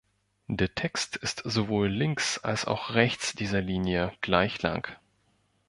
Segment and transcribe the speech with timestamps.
[0.47, 4.87] Der Text ist sowohl links als auch rechts dieser Linie gleich lang.